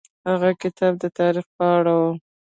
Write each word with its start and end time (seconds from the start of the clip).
هغه 0.29 0.49
کتاب 0.61 0.93
د 0.99 1.05
تاریخ 1.19 1.45
په 1.57 1.65
اړه 1.77 1.93
و. 2.01 2.03